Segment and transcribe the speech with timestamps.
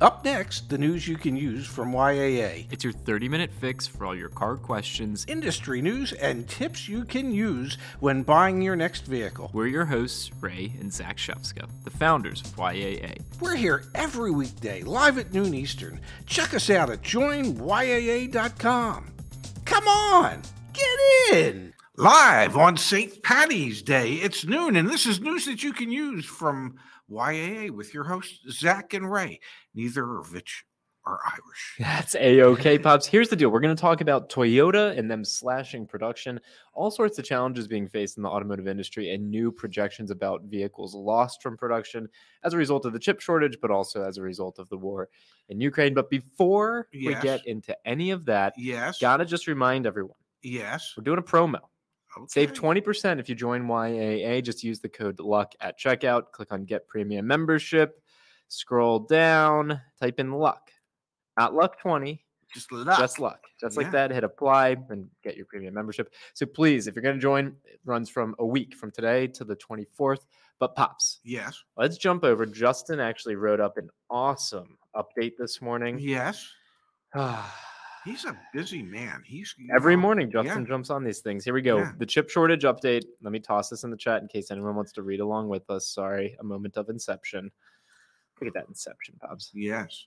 [0.00, 2.66] Up next, the news you can use from YAA.
[2.70, 5.24] It's your 30 minute fix for all your car questions.
[5.26, 9.50] Industry news and tips you can use when buying your next vehicle.
[9.52, 13.18] We're your hosts, Ray and Zach Shefska, the founders of YAA.
[13.40, 16.00] We're here every weekday, live at noon Eastern.
[16.26, 17.56] Check us out at joinyaa.com.
[19.64, 20.42] Come on,
[20.74, 21.74] get in!
[21.96, 23.20] Live on St.
[23.24, 26.76] Patty's Day, it's noon, and this is news that you can use from
[27.10, 29.40] YAA with your hosts, Zach and Ray.
[29.74, 30.64] Neither of which
[31.04, 31.76] are Irish.
[31.78, 33.06] That's a okay, pops.
[33.06, 36.38] Here's the deal: we're going to talk about Toyota and them slashing production,
[36.74, 40.94] all sorts of challenges being faced in the automotive industry, and new projections about vehicles
[40.94, 42.08] lost from production
[42.44, 45.08] as a result of the chip shortage, but also as a result of the war
[45.48, 45.94] in Ukraine.
[45.94, 48.98] But before we get into any of that, Yes.
[48.98, 50.92] gotta just remind everyone yes.
[50.96, 51.60] we're doing a promo.
[52.26, 54.42] Save 20% if you join YAA.
[54.42, 56.32] Just use the code LUCK at checkout.
[56.32, 58.02] Click on Get Premium Membership.
[58.48, 60.70] Scroll down, type in LUCK.
[61.38, 62.18] Not LUCK20,
[62.52, 62.98] Just luck.
[62.98, 63.44] just luck.
[63.60, 63.82] Just Yeah.
[63.82, 64.10] like that.
[64.10, 66.12] Hit apply and get your premium membership.
[66.32, 69.44] So please, if you're going to join, it runs from a week from today to
[69.44, 70.26] the 24th.
[70.58, 71.62] But pops, Yes.
[71.76, 72.44] let's jump over.
[72.46, 75.98] Justin actually wrote up an awesome update this morning.
[76.00, 76.50] Yes.
[78.04, 79.22] He's a busy man.
[79.24, 80.42] He's Every know, morning, yeah.
[80.42, 81.44] Justin jumps on these things.
[81.44, 81.78] Here we go.
[81.78, 81.92] Yeah.
[81.98, 83.02] The chip shortage update.
[83.22, 85.68] Let me toss this in the chat in case anyone wants to read along with
[85.70, 85.86] us.
[85.86, 87.50] Sorry, a moment of inception.
[88.40, 89.50] Look at that inception, Pops.
[89.52, 90.06] Yes.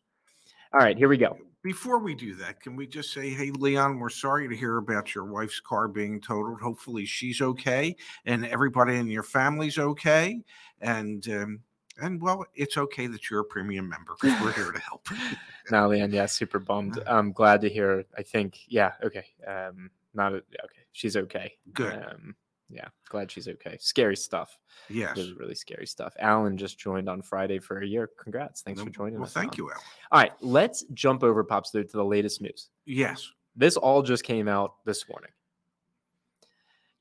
[0.74, 1.38] All right, here we go.
[1.64, 5.14] Before we do that, can we just say, hey, Leon, we're sorry to hear about
[5.14, 6.62] your wife's car being totaled.
[6.62, 7.94] Hopefully she's okay
[8.26, 10.42] and everybody in your family's okay.
[10.80, 11.60] And, um,
[12.00, 15.08] and well, it's okay that you're a premium member because we're here to help.
[15.70, 16.98] Now, Leanne, yeah, super bummed.
[17.00, 17.04] Uh.
[17.08, 18.04] I'm glad to hear.
[18.18, 19.26] I think, yeah, okay.
[19.48, 20.84] Um, not a, okay.
[20.92, 21.54] She's okay.
[21.74, 21.94] Good.
[21.94, 22.36] Um,
[22.70, 23.78] yeah, glad she's okay.
[23.80, 24.58] Scary stuff.
[24.90, 25.16] Yes.
[25.16, 26.14] Really, really scary stuff.
[26.20, 28.10] Alan just joined on Friday for a year.
[28.22, 28.62] Congrats.
[28.64, 29.34] Thanks for joining Well, us.
[29.34, 29.58] thank Alan.
[29.58, 29.84] you, Alan.
[30.12, 32.70] All right, let's jump over, Pops, though, to the latest news.
[32.86, 33.30] Yes.
[33.56, 35.32] This all just came out this morning.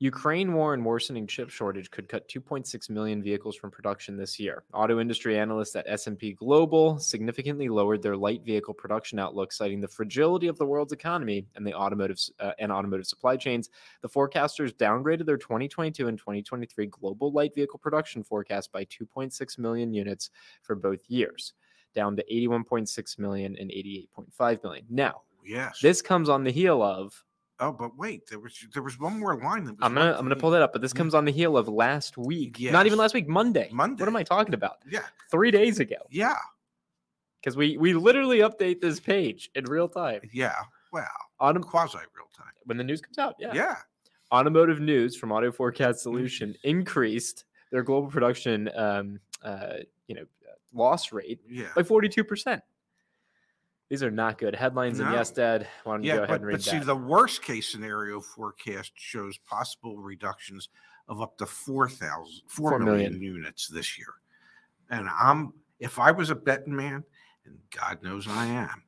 [0.01, 4.63] Ukraine war and worsening chip shortage could cut 2.6 million vehicles from production this year.
[4.73, 9.87] Auto industry analysts at S&P Global significantly lowered their light vehicle production outlook, citing the
[9.87, 13.69] fragility of the world's economy and the automotive uh, and automotive supply chains.
[14.01, 19.93] The forecasters downgraded their 2022 and 2023 global light vehicle production forecast by 2.6 million
[19.93, 20.31] units
[20.63, 21.53] for both years,
[21.93, 24.85] down to 81.6 million and 88.5 million.
[24.89, 25.79] Now, Yes.
[25.79, 27.23] this comes on the heel of
[27.61, 30.25] oh, but wait, there was there was one more line that was I'm gonna I'm
[30.25, 32.59] gonna pull that up, but this comes on the heel of last week.
[32.59, 33.69] Not even last week, Monday.
[33.71, 34.01] Monday.
[34.01, 34.77] What am I talking about?
[34.89, 35.03] Yeah.
[35.29, 35.95] Three days ago.
[36.09, 36.35] Yeah.
[37.39, 40.21] Because we we literally update this page in real time.
[40.33, 40.55] Yeah.
[40.91, 41.07] Well,
[41.39, 42.51] Autom- quasi real time.
[42.65, 43.53] when the news comes out, yeah.
[43.53, 43.77] Yeah.
[44.31, 46.03] Automotive news from Auto Forecast Mm-hmm.
[46.03, 49.77] Solution increased their global production um uh
[50.07, 51.67] you know uh, loss rate Yeah.
[51.75, 52.61] by 42%.
[53.91, 55.01] These are not good headlines.
[55.01, 56.95] And yes, Dad, why don't you Yeah, go ahead but, and read but see, the
[56.95, 60.69] worst case scenario forecast shows possible reductions
[61.09, 63.11] of up to 4,000, 4 Four million.
[63.11, 63.21] million.
[63.21, 64.07] units this year.
[64.91, 67.03] And I'm, if I was a betting man,
[67.45, 68.81] and God knows I am,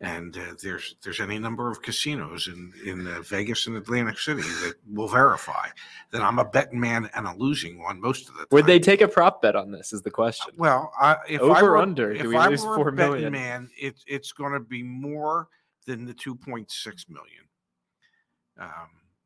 [0.00, 4.40] and uh, there's there's any number of casinos in in uh, Vegas and Atlantic City
[4.40, 5.68] that will verify
[6.10, 8.48] that I'm a betting man and a losing one most of the time.
[8.52, 9.92] Would they take a prop bet on this?
[9.92, 10.54] Is the question.
[10.56, 12.92] Well, I, if I Over, were, under, do if we I lose were four a
[12.92, 13.32] betting million?
[13.32, 15.48] man, it, it's going to be more
[15.86, 16.66] than the 2.6
[17.08, 17.44] million.
[18.58, 18.68] Um,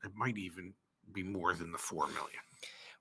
[0.04, 0.72] it might even
[1.12, 2.40] be more than the 4 million.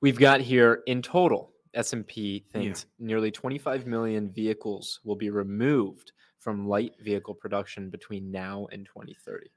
[0.02, 6.12] We've got here in total, S&P thinks nearly 25 million vehicles will be removed
[6.44, 9.48] from light vehicle production between now and 2030.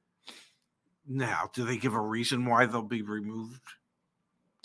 [1.09, 3.61] Now, do they give a reason why they'll be removed?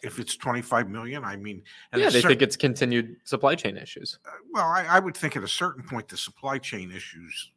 [0.03, 1.61] If it's 25 million, I mean,
[1.95, 4.17] yeah, they cer- think it's continued supply chain issues.
[4.25, 7.51] uh, well, I, I would think at a certain point the supply chain issues,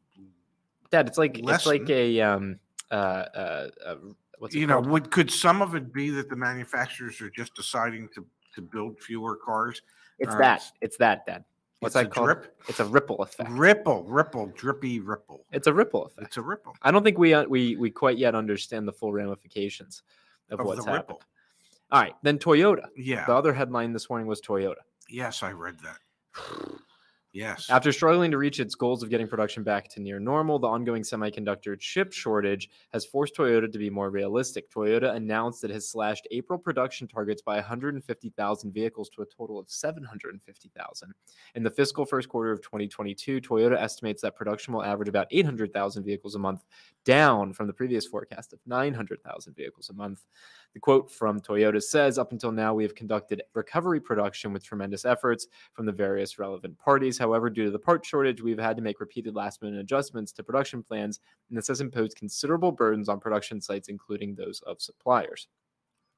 [0.91, 2.59] Dad, it's like it's like a um
[2.91, 3.95] uh uh, uh
[4.39, 4.89] what's it you know, called?
[4.89, 9.01] would could some of it be that the manufacturers are just deciding to to build
[9.01, 9.81] fewer cars?
[10.19, 10.63] It's that.
[10.83, 11.45] It's that, Dad.
[11.81, 12.27] What's It's that called?
[12.27, 12.57] drip?
[12.69, 13.51] It's a ripple effect.
[13.51, 15.45] Ripple, ripple, drippy ripple.
[15.53, 16.29] It's a ripple effect.
[16.29, 16.75] It's a ripple.
[16.83, 20.03] I don't think we uh, we we quite yet understand the full ramifications
[20.51, 20.97] of, Of what's happened.
[20.97, 21.23] ripple.
[21.91, 22.87] All right, then Toyota.
[22.97, 23.27] Yeah.
[23.27, 24.77] The other headline this morning was Toyota.
[25.09, 25.99] Yes, I read that.
[27.35, 27.69] Yes.
[27.69, 31.03] After struggling to reach its goals of getting production back to near normal, the ongoing
[31.03, 34.71] semiconductor chip shortage has forced Toyota to be more realistic.
[34.71, 39.59] Toyota announced that it has slashed April production targets by 150,000 vehicles to a total
[39.59, 41.13] of 750,000.
[41.57, 46.05] In the fiscal first quarter of 2022, Toyota estimates that production will average about 800,000
[46.05, 46.63] vehicles a month,
[47.05, 50.25] down from the previous forecast of 900,000 vehicles a month.
[50.75, 55.05] The quote from Toyota says Up until now, we have conducted recovery production with tremendous
[55.05, 57.17] efforts from the various relevant parties.
[57.17, 60.43] However, due to the part shortage, we've had to make repeated last minute adjustments to
[60.43, 65.47] production plans, and this has imposed considerable burdens on production sites, including those of suppliers.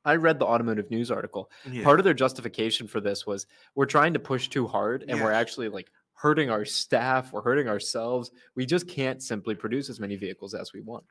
[0.06, 1.50] I read the automotive news article.
[1.70, 1.82] Yeah.
[1.82, 5.32] Part of their justification for this was we're trying to push too hard and we're
[5.32, 8.30] actually like hurting our staff, we're hurting ourselves.
[8.54, 11.04] We just can't simply produce as many vehicles as we want.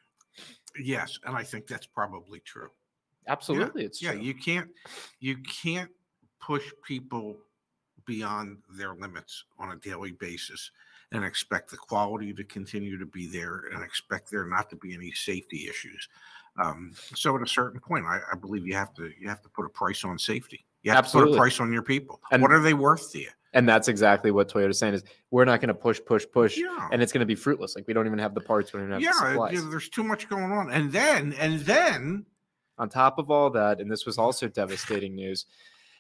[0.79, 2.69] yes, and I think that's probably true.
[3.27, 4.21] Absolutely, it's yeah true.
[4.21, 4.69] you can't
[5.19, 5.89] you can't
[6.39, 7.37] push people
[8.05, 10.71] beyond their limits on a daily basis
[11.11, 14.93] and expect the quality to continue to be there and expect there not to be
[14.93, 16.07] any safety issues
[16.61, 19.49] um, so at a certain point I, I believe you have to you have to
[19.49, 21.31] put a price on safety you have to Absolutely.
[21.31, 23.87] put a price on your people And- what are they worth to you And that's
[23.87, 27.11] exactly what Toyota's saying is we're not going to push, push, push, yeah and it's
[27.11, 27.75] going to be fruitless.
[27.75, 29.53] Like we don't even have the parts, we don't even have the yeah, supplies.
[29.53, 32.25] you know, there's too much going on and then and then
[32.77, 35.45] On top of all that, and this was also devastating news,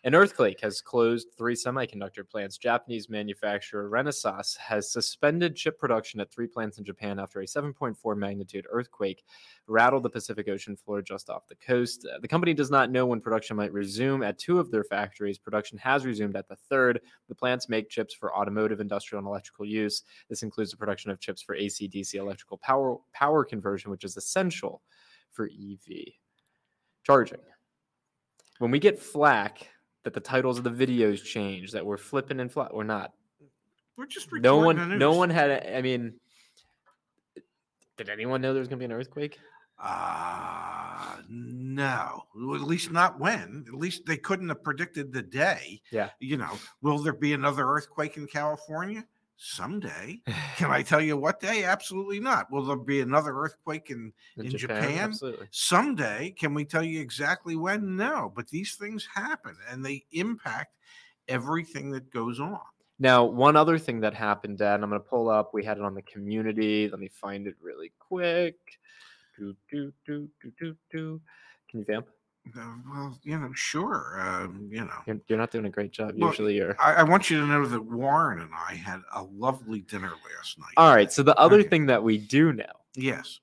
[0.05, 2.59] an earthquake has closed three semiconductor plants.
[2.59, 8.15] Japanese manufacturer Renesas has suspended chip production at three plants in Japan after a 7.4
[8.15, 9.23] magnitude earthquake
[9.65, 12.05] rattled the Pacific Ocean floor just off the coast.
[12.05, 15.39] Uh, The company does not know when production might resume at two of their factories.
[15.39, 17.01] Production has resumed at the third.
[17.27, 20.03] The plants make chips for automotive, industrial, and electrical use.
[20.29, 24.17] This includes the production of chips for AC DC electrical power power conversion, which is
[24.17, 24.83] essential
[25.31, 26.13] for EV
[27.05, 27.39] charging.
[28.59, 29.69] When we get flack
[30.03, 33.13] that the titles of the videos change, that we're flipping and flat, we're not.
[33.97, 35.49] we're just No one, no one had.
[35.49, 36.13] a- I mean,
[37.97, 39.39] did anyone know there was going to be an earthquake?
[39.77, 42.23] Uh no.
[42.33, 43.65] Well, At least not when.
[43.67, 45.81] At least they couldn't have predicted the day.
[45.91, 46.11] Yeah.
[46.19, 49.05] You know, will there be another earthquake in California?
[49.37, 50.21] Someday.
[50.57, 51.63] Can I tell you what day?
[51.63, 52.51] Absolutely not.
[52.51, 54.97] Will there be another earthquake in In Japan?
[54.97, 55.47] absolutely.
[55.51, 56.33] someday?
[56.37, 57.95] Can we tell you exactly when?
[57.95, 58.31] No.
[58.35, 60.75] But these things happen and they impact
[61.27, 62.59] everything that goes on.
[62.97, 65.53] Now, one other thing that happened, Dad, and I'm going to pull up.
[65.53, 66.87] We had it on the community.
[66.89, 68.55] Let me find it really quick.
[69.37, 71.21] Do do do do do do.
[71.69, 72.07] Can you vamp?
[72.57, 74.17] Uh, well, you know, sure.
[74.19, 74.93] Um, you know.
[75.07, 76.13] You're, you're not doing a great job.
[76.17, 76.75] Well, Usually, you're.
[76.79, 80.59] I, I want you to know that Warren and I had a lovely dinner last
[80.59, 80.73] night.
[80.77, 81.11] All right.
[81.11, 81.69] So the other Okay.
[81.69, 82.65] thing that we do know
[82.95, 83.39] Yes.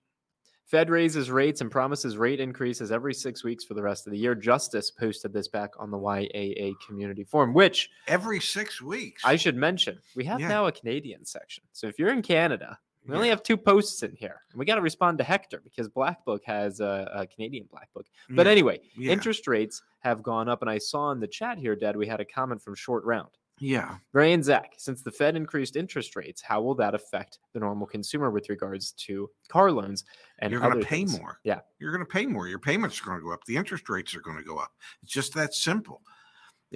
[0.66, 4.18] Fed raises rates and promises rate increases every six weeks for the rest of the
[4.18, 4.34] year.
[4.34, 9.22] Justin posted this back on the YAA community forum, which Every six weeks.
[9.22, 9.98] I should mention.
[10.16, 10.48] We have Yeah.
[10.48, 11.64] now a Canadian section.
[11.72, 14.42] So if you're in Canada, we only have two posts in here.
[14.52, 17.92] And we got to respond to Hector because Black Book has a, a Canadian Black
[17.94, 18.06] Book.
[18.30, 19.12] But Yeah, anyway, yeah.
[19.12, 20.62] interest rates have gone up.
[20.62, 23.30] And I saw in the chat here, Dad, we had a comment from Short Round.
[23.58, 23.96] Yeah.
[24.12, 27.86] Ray and Zach, since the Fed increased interest rates, how will that affect the normal
[27.86, 30.04] consumer with regards to car loans
[30.40, 31.18] and You're going to pay things?
[31.18, 31.38] more.
[31.44, 31.60] Yeah.
[31.78, 32.48] You're going to pay more.
[32.48, 33.44] Your payments are going to go up.
[33.44, 34.72] The interest rates are going to go up.
[35.02, 36.02] It's just that simple.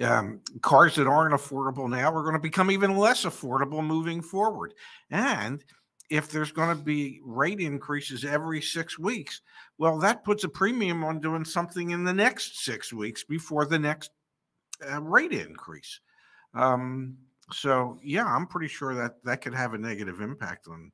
[0.01, 4.73] Um, cars that aren't affordable now are going to become even less affordable moving forward.
[5.09, 5.65] And
[6.09, 9.41] if there's going to be rate increases every six weeks,
[9.77, 13.79] well, that puts a premium on doing something in the next six weeks before the
[13.79, 14.11] next
[14.89, 15.99] uh, rate increase.
[16.53, 17.17] Um,
[17.51, 20.91] so yeah, I'm pretty sure that that could have a negative impact on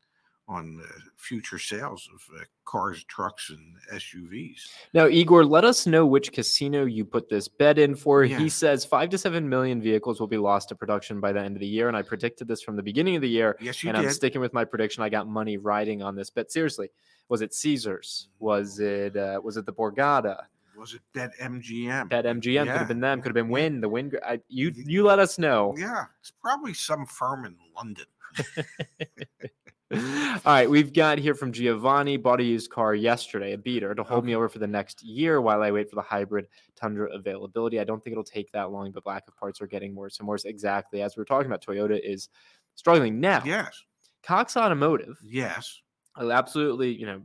[0.48, 4.60] on uh, future sales of uh, cars, trucks, and SUVs.
[4.94, 8.24] Now, Igor, let us know which casino you put this bet in for.
[8.24, 8.40] Yeah.
[8.40, 11.56] He says five to seven million vehicles will be lost to production by the end
[11.56, 11.88] of the year.
[11.88, 13.57] And I predicted this from the beginning of the year.
[13.62, 15.01] Yes, you and I'm sticking with my prediction.
[15.04, 16.51] I got money riding on this bet.
[16.51, 16.90] Seriously,
[17.30, 18.28] was it Caesars?
[18.40, 20.44] Was it uh, was it the Borgata?
[20.78, 22.09] Was it that MGM?
[22.09, 23.21] That MGM could have been them.
[23.21, 23.80] Could have been Wynn.
[23.80, 24.12] The Wynn.
[24.26, 25.73] I, you you let us know.
[25.78, 28.06] Yeah, it's probably some firm in London.
[29.94, 32.18] All right, we've got here from Giovanni.
[32.18, 35.42] Bought a used car yesterday, a beater, to hold me over for the next year
[35.42, 37.80] while I wait for the hybrid Tundra availability.
[37.80, 40.28] I don't think it'll take that long, but lack of parts are getting worse and
[40.28, 40.45] worse.
[40.45, 42.30] Exactly as we were talking about, Toyota is
[42.76, 43.42] struggling now.
[43.45, 43.83] Yes,
[44.23, 45.81] Cox Automotive, yes.
[46.16, 47.21] I absolutely, you know,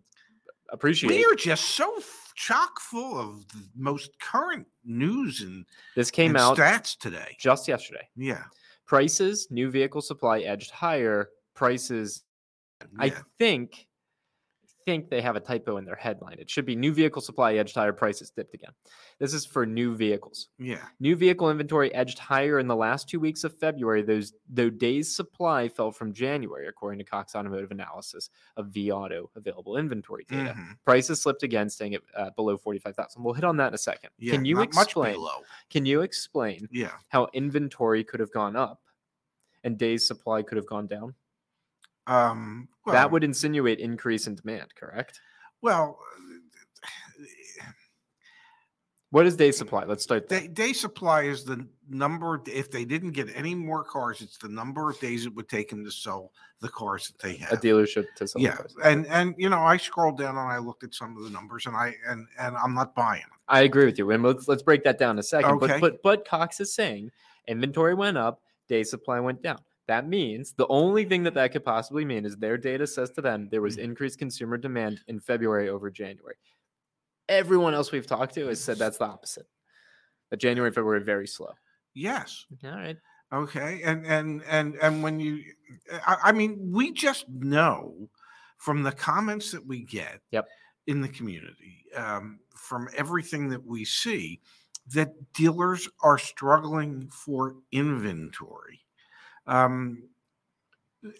[0.70, 1.10] appreciate.
[1.10, 2.00] We are just so
[2.34, 5.64] chock full of the most current news and,
[5.96, 7.37] This came and out stats today.
[7.40, 8.08] just yesterday.
[8.16, 8.44] Yeah,
[8.87, 11.30] Prices, new vehicle supply edged higher.
[11.54, 12.22] Prices
[12.99, 13.87] I think
[14.87, 16.38] think they have a typo in their headline.
[16.38, 18.70] It should be new vehicle supply edged higher prices dipped again.
[19.18, 20.49] This is for new vehicles.
[20.58, 20.78] yeah.
[20.99, 24.00] New vehicle inventory edged higher in the last two weeks of February.
[24.00, 29.76] Those though days supply fell from January, according to Cox Automotive analysis of vAuto available
[29.76, 30.54] inventory data.
[30.56, 30.78] mhm.
[30.87, 33.23] Prices slipped again, staying at uh, below forty five thousand.
[33.23, 34.08] We'll hit on that in a second.
[34.18, 35.12] Yeah, can you not much explain?
[35.16, 35.42] below.
[35.68, 36.92] Can you explain Yeah.
[37.08, 38.80] how inventory could have gone up
[39.64, 41.14] and days supply could have gone down?
[42.08, 45.20] Um, well, that would insinuate increase in demand, correct?
[45.62, 45.98] well.
[49.10, 49.84] What is day supply?
[49.84, 50.28] Let's start.
[50.28, 52.42] Day, day supply is the number.
[52.46, 55.70] If they didn't get any more cars, it's the number of days it would take
[55.70, 57.52] them to sell the cars that they have.
[57.52, 58.74] A dealership to sell Yeah, cars.
[58.84, 61.64] and and you know, I scrolled down and I looked at some of the numbers,
[61.64, 63.30] and I and and I'm not buying them.
[63.48, 64.10] I agree with you.
[64.10, 65.52] And let's let's break that down in a second.
[65.52, 65.80] Okay.
[65.80, 67.10] But but but Cox is saying
[67.46, 69.60] inventory went up, day supply went down.
[69.88, 73.23] That means the only thing that that could possibly mean is their data says to
[73.23, 73.85] them there was Mm.
[73.85, 76.37] increased consumer demand in February over January.
[77.28, 79.47] Everyone else we've talked to has said that's the opposite.
[80.30, 81.54] That January and February are very slow.
[81.95, 82.45] Yes.
[82.64, 82.97] All right.
[83.33, 83.83] Okay.
[83.83, 85.42] And and and and when you,
[86.07, 88.09] I, I mean, we just know
[88.59, 90.21] from the comments that we get.
[90.33, 90.47] Yep.
[90.87, 94.40] In the community, um, from everything that we see,
[94.95, 98.80] that dealers are struggling for inventory.
[99.48, 100.04] Um,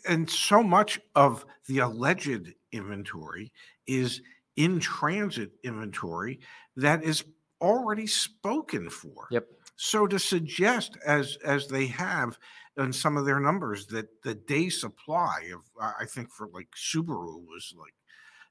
[0.09, 3.53] and so much of the alleged inventory
[3.87, 4.21] is
[4.57, 6.41] in transit inventory
[6.77, 7.25] that is
[7.61, 9.29] already spoken for.
[9.31, 9.47] Yep.
[9.77, 12.39] So to suggest, as as they have
[12.77, 17.45] in some of their numbers, that the day supply of I think for like Subaru
[17.47, 17.95] was like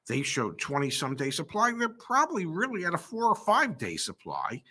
[0.08, 1.74] they showed twenty some day supply.
[1.78, 4.64] They're probably really at a four or five day supply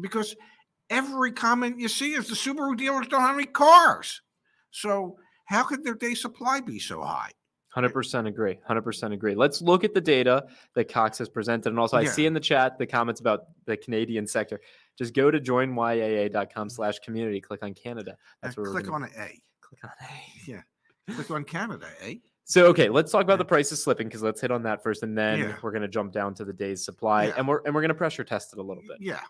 [0.00, 0.36] because
[0.88, 4.22] every comment you see is the Subaru dealers don't have any cars.
[4.76, 5.16] So
[5.46, 7.30] how could their day supply be so high?
[7.72, 8.58] Hundred percent agree.
[8.66, 9.34] Hundred percent agree.
[9.34, 12.10] Let's look at the data that Cox has presented, and also I Yeah.
[12.10, 14.60] see in the chat the comments about the Canadian sector.
[14.98, 17.40] Just go to joinyaa.com/slash community.
[17.40, 18.16] Click on Canada.
[18.42, 19.42] That's Uh, where we're click gonna- on an A.
[19.60, 20.50] Click on A.
[20.50, 20.62] Yeah.
[21.14, 22.14] Click on Canada, eh?
[22.44, 25.16] So okay, let's talk about the prices slipping because let's hit on that first, and
[25.16, 25.56] then Yeah.
[25.62, 27.34] we're gonna jump down to the day's supply, Yeah.
[27.36, 28.98] and we're and we're gonna pressure test it a little bit.
[29.00, 29.20] Yeah.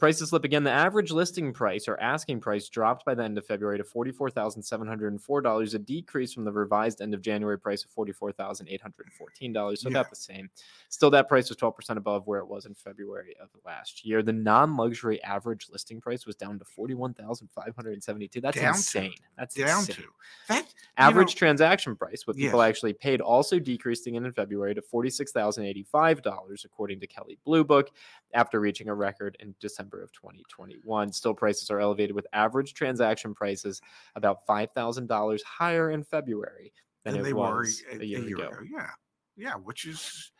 [0.00, 0.64] Prices slip again.
[0.64, 4.30] The average listing price or asking price dropped by the end of February to forty-four
[4.30, 7.84] thousand seven hundred and four dollars, a decrease from the revised end of January price
[7.84, 9.82] of forty-four thousand eight hundred and fourteen dollars.
[9.82, 9.98] So Yeah.
[9.98, 10.48] about the same.
[10.88, 14.22] Still, that price was twelve percent above where it was in February of last year.
[14.22, 18.40] The non-luxury average listing price was down to 41,572.
[18.40, 18.78] That's Down to.
[18.78, 19.12] insane.
[19.36, 19.96] That's Down insane.
[19.96, 20.02] to
[20.48, 20.74] that.
[20.96, 22.68] Average know, transaction price, what people Yes.
[22.70, 27.38] actually paid, also decreased again in February to forty-six thousand eighty-five dollars, according to Kelley
[27.44, 27.90] Blue Book,
[28.32, 31.12] after reaching a record in December of 2021.
[31.12, 33.80] Still, prices are elevated, with average transaction prices
[34.14, 36.72] about five thousand dollars higher in February
[37.04, 38.50] than than it they were was a, a year, ago.
[38.70, 38.90] Yeah,
[39.36, 40.30] yeah, which is,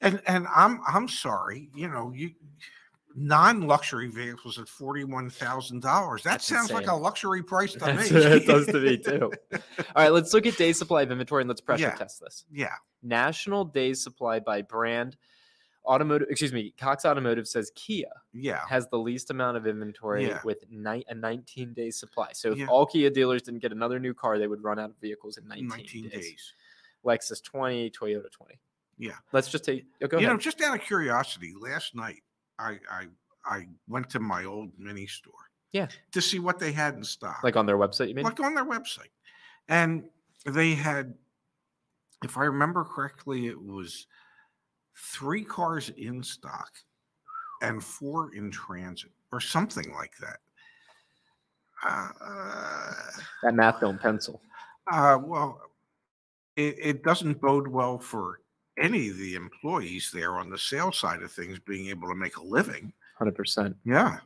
[0.00, 2.30] and and I'm I'm sorry, you know, you
[3.14, 6.22] non-luxury vehicles at forty-one thousand dollars.
[6.22, 8.18] That That's sounds like a luxury price to That's me.
[8.20, 9.32] it does to me too.
[9.52, 9.60] All
[9.96, 11.94] right, let's look at day supply of inventory and let's pressure Yeah.
[11.94, 12.44] test this.
[12.52, 15.16] yeah, National days supply by brand.
[15.88, 20.40] Automotive, excuse me, Cox Automotive says Kia yeah, has the least amount of inventory Yeah.
[20.44, 22.30] with ni- a 19 day supply.
[22.32, 22.66] So if Yeah.
[22.66, 25.48] all Kia dealers didn't get another new car, they would run out of vehicles in
[25.48, 26.12] 19, nineteen days.
[26.30, 26.54] days.
[27.04, 28.60] Lexus 20, Toyota 20.
[28.98, 29.16] Yeah.
[29.32, 29.86] Let's just take.
[30.02, 30.36] Oh, go you ahead.
[30.36, 32.22] know, just out of curiosity, last night
[32.58, 33.08] I I
[33.44, 35.50] I went to my old mini store.
[35.72, 35.88] Yeah.
[36.12, 37.42] To see what they had in stock.
[37.42, 38.24] like on their website, you mean?
[38.24, 39.10] like on their website.
[39.68, 40.10] And
[40.44, 41.16] they had,
[42.24, 44.06] if I remember correctly, it was
[44.98, 46.70] three cars in stock
[47.62, 50.38] and four in transit or something like that.
[51.86, 52.92] Uh,
[53.42, 54.40] that math don't pencil.
[54.90, 55.60] uh, well,
[56.56, 58.40] it, it doesn't bode well for
[58.78, 62.36] any of the employees there on the sales side of things being able to make
[62.36, 62.92] a living.
[63.20, 63.74] 100%.
[63.84, 64.18] Yeah.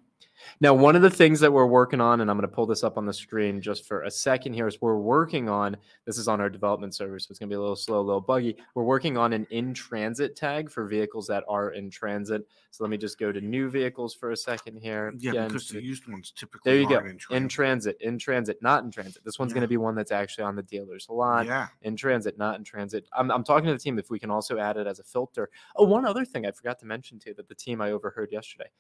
[0.60, 2.84] Now, one of the things that we're working on, and I'm going to pull this
[2.84, 6.28] up on the screen just for a second here, is we're working on this is
[6.28, 8.56] on our development server, so it's going to be a little slow, a little buggy.
[8.74, 12.46] We're working on an in transit tag for vehicles that are in transit.
[12.70, 15.12] So let me just go to new vehicles for a second here.
[15.18, 16.96] Yeah, Again, because the used ones typically there you go.
[16.96, 17.50] aren't in In transit.
[17.50, 19.24] transit, in transit, not in transit.
[19.24, 21.46] This one's going to be one that's actually on the dealer's lot.
[21.46, 21.68] Yeah.
[21.82, 23.06] In transit, not in transit.
[23.12, 25.50] I'm, I'm talking to the team if we can also add it as a filter.
[25.76, 28.70] Oh, one other thing I forgot to mention too that the team I overheard yesterday.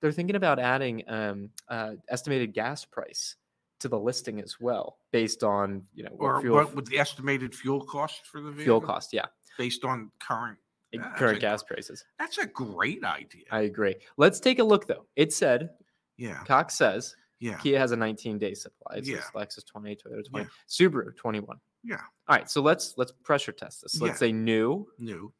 [0.00, 3.36] They're thinking about adding um, uh, estimated gas price
[3.80, 6.98] to the listing as well, based on you know what Or fuel what would the
[6.98, 8.64] estimated fuel cost for the vehicle?
[8.64, 9.12] fuel cost.
[9.12, 9.26] Yeah,
[9.58, 10.58] based on current.
[10.92, 12.04] Yeah, current a gas prices.
[12.18, 13.44] That's a great idea.
[13.52, 13.94] I agree.
[14.16, 15.06] Let's take a look though.
[15.16, 15.70] It said
[16.16, 18.96] yeah, Cox says yeah, Kia has a 19 day supply.
[18.96, 19.40] It says Yeah.
[19.40, 20.44] Lexus 20, Toyota 20, Yeah.
[20.68, 21.58] Subaru 21.
[21.84, 21.96] yeah.
[22.28, 24.00] All right, so let's let's pressure test this.
[24.00, 24.18] Let's Yeah.
[24.28, 25.32] say new, New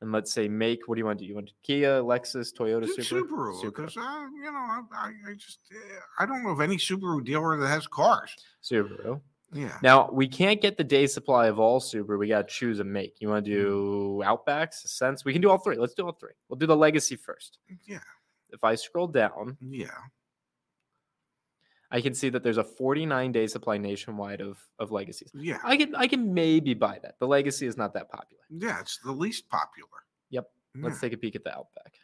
[0.00, 0.86] and let's say make.
[0.86, 1.28] What do you want to do?
[1.28, 5.60] You want Kia, Lexus, Toyota, Subaru, Subaru because uh, you know I, I, I just
[5.72, 8.34] uh, I don't know of any Subaru dealer that has cars.
[8.62, 9.20] Subaru.
[9.52, 12.18] Yeah, Now we can't get the day supply of all Subaru.
[12.18, 13.14] We got to choose a make.
[13.20, 15.24] You want to do Outbacks, Ascents?
[15.24, 15.76] We can do all three.
[15.76, 16.32] Let's do all three.
[16.48, 17.58] We'll do the Legacy first.
[17.86, 18.00] yeah,
[18.50, 19.86] If I scroll down, yeah.
[21.90, 25.30] I can see that there's a 49 day supply nationwide of of legacies.
[25.34, 25.58] Yeah.
[25.64, 27.18] I can I can maybe buy that.
[27.18, 28.42] The legacy is not that popular.
[28.50, 29.88] Yeah, it's the least popular.
[30.30, 30.50] Yep.
[30.76, 31.94] Let's take a peek at the Outback.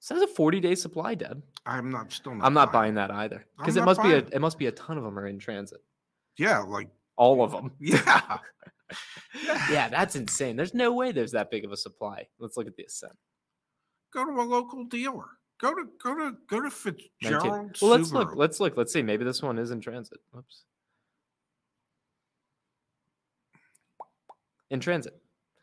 [0.00, 1.42] Says a 40 day supply, Deb.
[1.64, 4.18] I'm not still not I'm not buying buying that either because it must be a
[4.18, 5.80] it must be a ton of them are in transit.
[6.36, 7.72] Yeah, like All of them.
[7.78, 8.38] yeah.
[9.70, 10.56] yeah, that's insane.
[10.56, 12.26] There's no way there's that big of a supply.
[12.38, 13.16] Let's look at the Ascent.
[14.12, 15.28] Go to a local dealer.
[15.62, 16.70] Go to go to go to 19.
[17.22, 17.78] Fitzgerald.
[17.80, 18.34] Well, let's look.
[18.34, 18.76] Let's look.
[18.76, 19.00] Let's see.
[19.00, 20.18] Maybe this one is in transit.
[20.32, 20.64] Whoops.
[24.70, 25.14] In transit.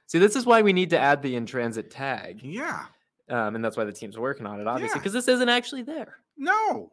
[0.07, 2.85] See, this is why we need to add the in transit tag, Yeah.
[3.29, 4.99] um, and that's why the team's working on it, obviously, Yeah.
[4.99, 6.91] because this isn't actually there, No.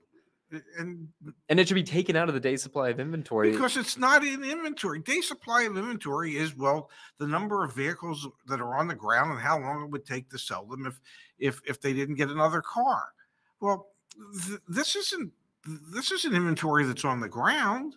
[0.79, 1.09] And
[1.49, 3.51] and it should be taken out of the day supply of inventory.
[3.51, 5.01] because it's not in inventory.
[5.01, 6.89] Day supply of inventory is well
[7.19, 10.31] the number of vehicles that are on the ground and how long it would take
[10.31, 11.01] to sell them if
[11.39, 13.03] if if they didn't get another car.
[13.61, 13.89] Well,
[14.47, 15.33] th- this isn't
[15.93, 17.97] this isn't inventory that's on the ground.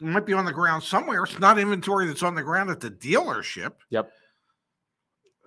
[0.00, 1.24] It might be on the ground somewhere.
[1.24, 3.72] It's not inventory that's on the ground at the dealership.
[3.90, 4.10] Yep.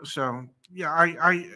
[0.04, 1.50] So yeah, I I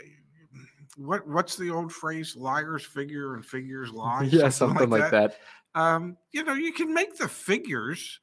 [1.06, 2.36] what what's the old phrase?
[2.36, 4.24] Liars figure and figures lie.
[4.32, 5.38] yeah, something like that.
[5.76, 8.20] Um, you know, you can make the figures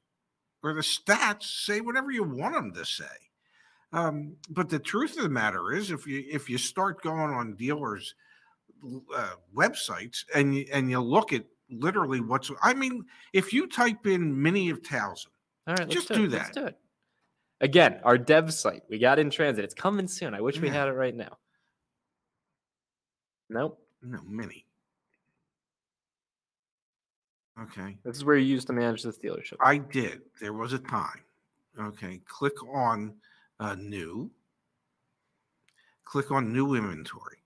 [0.63, 3.05] or the stats say whatever you want them to say.
[3.93, 7.55] Um, but the truth of the matter is, if you if you start going on
[7.55, 8.15] dealers'
[9.17, 14.07] uh, websites and you, and you look at literally what's, I mean, if you type
[14.07, 15.27] in Mini of Towson,
[15.67, 16.53] All right, let's Just do, do that.
[16.53, 16.79] do it.
[17.61, 18.83] Again, our dev site.
[18.89, 19.65] We got in transit.
[19.65, 20.35] It's coming soon.
[20.35, 21.39] I wish we had it right now.
[23.49, 23.81] Nope.
[24.03, 24.65] no Mini.
[27.61, 29.57] Okay, This is where you used to manage this dealership.
[29.61, 30.21] I did.
[30.41, 31.23] There was a time.
[31.81, 33.15] Okay, click on
[33.59, 34.31] uh, new.
[36.05, 37.39] Click on new inventory.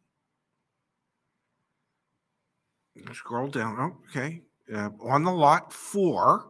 [3.14, 3.94] Scroll down.
[4.10, 4.42] Okay,
[4.74, 6.48] uh, on the lot four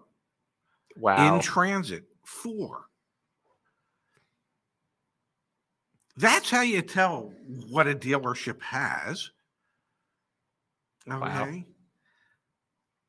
[0.97, 1.37] Wow.
[1.37, 2.87] in transit four.
[6.17, 7.33] That's how you tell
[7.71, 9.31] what a dealership has.
[11.11, 11.67] Okay.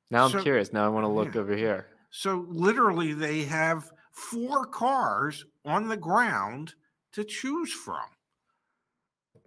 [0.10, 0.74] now I'm so- curious.
[0.74, 1.42] Now I want to look yeah.
[1.42, 1.88] over here.
[2.10, 6.76] So literally, they have four cars on the ground
[7.14, 8.06] to choose from.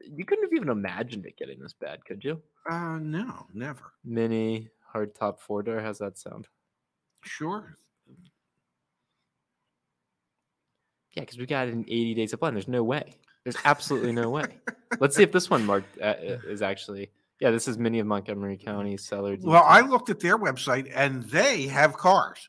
[0.00, 2.42] You couldn't have even imagined it getting this bad, could you?
[2.68, 3.92] Uh, no, never.
[4.04, 5.80] Mini hardtop four door.
[5.80, 6.48] How's that sound?
[7.22, 7.76] Sure.
[11.12, 12.48] Yeah, because we got an 80 day supply.
[12.48, 13.14] And there's no way.
[13.44, 14.58] There's absolutely no way.
[15.00, 17.10] Let's see if this one marked uh, uh, is actually.
[17.40, 19.36] Yeah, this is Mini of Montgomery County seller.
[19.40, 22.48] Well, I looked at their website and they have cars.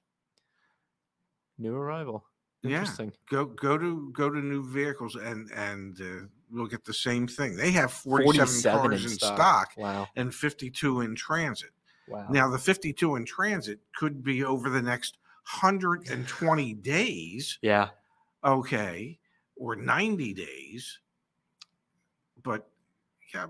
[1.57, 2.23] new arrival.
[2.63, 2.79] Yeah.
[2.79, 3.13] Interesting.
[3.29, 7.55] Go go to go to new vehicles and and uh, we'll get the same thing.
[7.55, 9.35] They have 47, 47 cars in stock.
[9.35, 10.07] stock Wow.
[10.15, 11.69] and 52 in transit.
[12.07, 12.25] Wow.
[12.29, 15.17] Now, the 52 in transit could be over the next
[15.61, 17.59] 120 days.
[17.61, 17.89] yeah.
[18.43, 19.19] okay,
[19.57, 20.99] or 90 days.
[22.43, 22.67] But
[23.33, 23.47] yeah,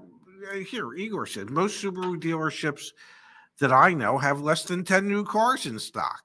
[0.65, 2.91] here, Igor said most Subaru dealerships
[3.59, 6.23] that I know have less than 10 new cars in stock.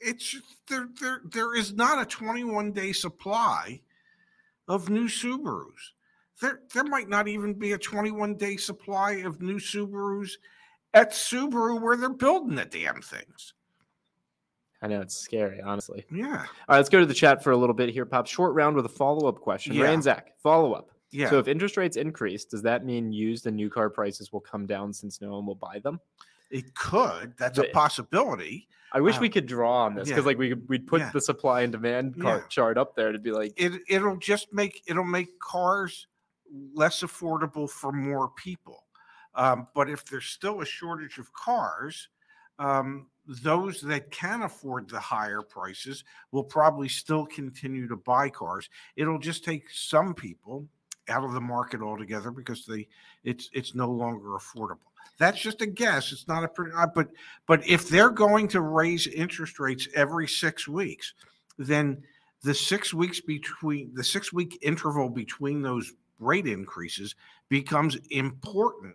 [0.00, 0.36] It's
[0.68, 3.80] there, there, there is not a 21 day supply
[4.68, 5.92] of new Subarus.
[6.40, 10.32] There, there might not even be a 21 day supply of new Subarus
[10.92, 13.54] at Subaru where they're building the damn things.
[14.82, 16.04] I know it's scary, honestly.
[16.12, 16.26] Yeah.
[16.26, 16.36] All
[16.68, 18.26] right, let's go to the chat for a little bit here, Pop.
[18.26, 19.72] Short round with a follow up question.
[19.72, 19.84] Yeah.
[19.84, 20.90] Ray Zach, follow up.
[21.10, 21.30] Yeah.
[21.30, 24.66] So if interest rates increase, does that mean used and new car prices will come
[24.66, 26.00] down since no one will buy them?
[26.50, 27.34] it could.
[27.36, 28.68] That's a possibility.
[28.92, 30.26] I wish we could draw on this because Yeah.
[30.26, 31.10] like we could, we'd put Yeah.
[31.10, 32.42] the supply and demand Yeah.
[32.48, 36.06] chart up there to be like, it it'll just make it'll make cars
[36.74, 38.84] less affordable for more people.
[39.34, 42.08] Um, but if there's still a shortage of cars,
[42.60, 48.68] um, those that can afford the higher prices will probably still continue to buy cars.
[48.94, 50.68] It'll just take some people
[51.08, 52.86] out of the market altogether because they
[53.24, 54.78] it's it's no longer affordable.
[55.18, 56.12] That's just a guess.
[56.12, 57.08] It's not a pretty, uh, but
[57.46, 61.14] but if they're going to raise interest rates every six weeks,
[61.58, 62.02] then
[62.42, 67.14] the six weeks between the six week interval between those rate increases
[67.48, 68.94] becomes important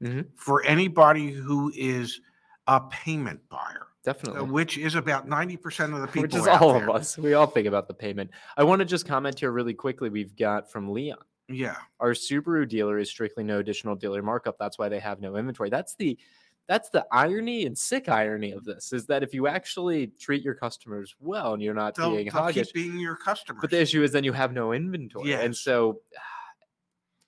[0.00, 0.26] Mhm.
[0.36, 2.20] for anybody who is
[2.66, 4.48] a payment buyer, definitely.
[4.48, 6.22] which is about 90% of the people.
[6.22, 6.88] Which is all there.
[6.88, 7.18] of us.
[7.18, 8.30] We all think about the payment.
[8.56, 10.08] I want to just comment here really quickly.
[10.08, 11.18] We've got from Leon.
[11.50, 11.76] Yeah.
[11.98, 14.56] Our Subaru dealer is strictly no additional dealer markup.
[14.58, 15.70] That's why they have no inventory.
[15.70, 16.16] That's the
[16.68, 20.54] that's the irony and sick irony of this is that if you actually treat your
[20.54, 23.60] customers well and you're not They'll, being they'll hoggish, being your customers.
[23.60, 25.32] but the issue is then you have no inventory.
[25.34, 26.00] And so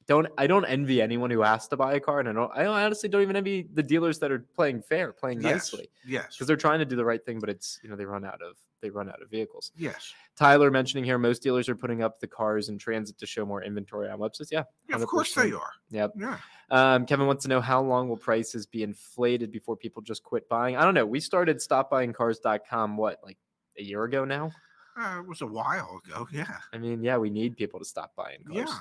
[0.06, 2.66] don't I don't envy anyone who has to buy a car, and I don't I
[2.66, 5.72] honestly don't even envy the dealers that are playing fair, playing Yes.
[5.72, 6.35] nicely Yes.
[6.37, 8.40] because they're trying to do the right thing, but it's you know they run out
[8.42, 9.72] of they run out of vehicles.
[9.76, 10.12] Yes.
[10.36, 13.62] Tyler mentioning here, most dealers are putting up the cars in transit to show more
[13.62, 14.48] inventory on websites.
[14.50, 15.72] Yeah, Yeah, of course they are.
[15.90, 16.12] Yep.
[16.18, 16.38] Yeah.
[16.70, 20.48] Um, Kevin wants to know how long will prices be inflated before people just quit
[20.48, 20.76] buying?
[20.76, 21.06] I don't know.
[21.06, 23.38] We started stopbuyingcars.com what like
[23.78, 24.52] a year ago now.
[24.98, 26.28] Uh, it was a while ago.
[26.30, 26.58] Yeah.
[26.72, 28.68] I mean, yeah, we need people to stop buying cars.
[28.68, 28.78] Yeah.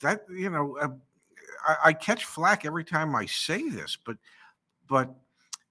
[0.00, 0.88] That you know, uh,
[1.66, 4.16] I, I catch flack every time I say this, but
[4.88, 5.14] but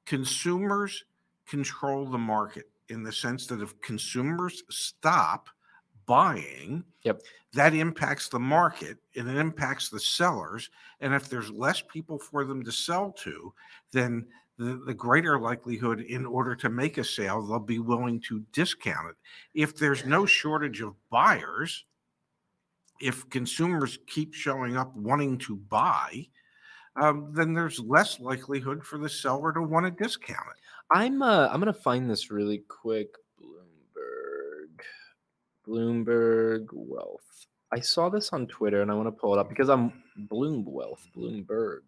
[0.05, 1.03] consumers
[1.45, 5.49] control the market in the sense that if consumers stop
[6.05, 7.21] buying, Yep.
[7.53, 10.69] that impacts the market and it impacts the sellers.
[10.99, 13.53] And if there's less people for them to sell to,
[13.91, 14.27] then
[14.57, 19.09] the, the greater likelihood in order to make a sale, they'll be willing to discount
[19.09, 19.15] it.
[19.53, 21.85] If there's no shortage of buyers,
[22.99, 26.27] if consumers keep showing up wanting to buy,
[26.95, 30.57] um, then there's less likelihood for the seller to want to discount it.
[30.93, 33.09] I'm uh, I'm gonna find this really quick.
[33.41, 34.81] Bloomberg,
[35.67, 37.45] Bloomberg Wealth.
[37.71, 40.65] I saw this on Twitter, and I want to pull it up because I'm Bloom
[40.65, 41.79] Wealth, Bloomberg.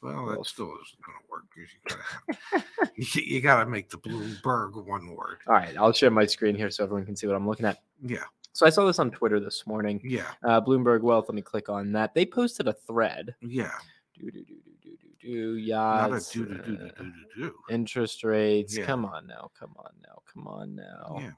[0.00, 1.44] Well, that still isn't going to work.
[1.56, 2.64] You gotta,
[2.96, 5.38] you, you gotta make the Bloomberg one word.
[5.48, 7.78] All right, I'll share my screen here so everyone can see what I'm looking at.
[8.06, 8.22] Yeah,
[8.52, 10.00] So I saw this on Twitter this morning.
[10.04, 11.24] yeah, Uh, Bloomberg Wealth.
[11.28, 12.14] Let me click on that.
[12.14, 13.34] They posted a thread.
[13.40, 13.72] yeah.
[15.32, 16.32] Yachts.
[16.32, 17.12] do do do do uh, do
[17.42, 17.54] do.
[17.70, 18.76] Interest rates.
[18.76, 18.84] Yeah.
[18.84, 19.50] Come on now.
[19.58, 20.18] Come on now.
[20.32, 21.16] Come on now.
[21.20, 21.30] Yeah.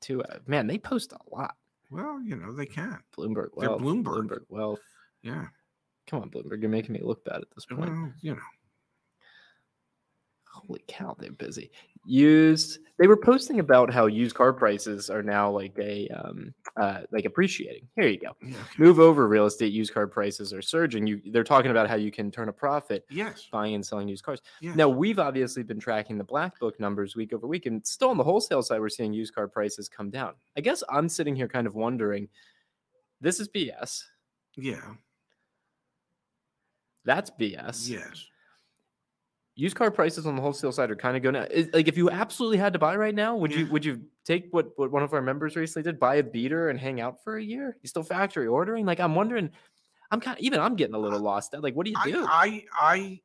[0.00, 0.22] Two.
[0.22, 1.54] uh, Man, they post a lot.
[1.90, 2.98] Well, you know they can.
[3.16, 3.82] Bloomberg They're Wealth.
[3.82, 4.04] Bloomberg.
[4.04, 4.80] Bloomberg Wealth.
[5.22, 5.46] Yeah.
[6.06, 6.60] Come on, Bloomberg.
[6.60, 7.80] You're making me look bad at this point.
[7.90, 8.40] Well, you know.
[10.52, 11.70] Holy cow, they're busy.
[12.06, 12.78] Used.
[12.98, 17.24] They were posting about how used car prices are now like a um uh like
[17.24, 17.88] appreciating.
[17.96, 18.36] Here you go.
[18.42, 18.56] Yeah.
[18.78, 21.06] Move over real estate used car prices are surging.
[21.06, 23.48] You they're talking about how you can turn a profit Yes.
[23.50, 24.40] buying and selling used cars.
[24.60, 24.76] yes.
[24.76, 28.16] Now we've obviously been tracking the black book numbers week over week, and still on
[28.18, 30.34] the wholesale side, we're seeing used car prices come down.
[30.56, 32.28] I guess I'm sitting here kind of wondering,
[33.20, 34.02] this is BS.
[34.56, 34.94] Yeah.
[37.04, 37.88] That's BS.
[37.88, 38.26] Yes.
[39.60, 42.10] Used car prices on the wholesale side are kind of going to like if you
[42.10, 45.12] absolutely had to buy right now would you would you take what what one of
[45.12, 47.76] our members recently did buy a beater and hang out for a year?
[47.82, 48.86] You still factory ordering?
[48.86, 49.50] Like i'm wondering
[50.10, 52.26] i'm kind of even i'm getting a little lost like what do you do?
[52.28, 53.20] I, I,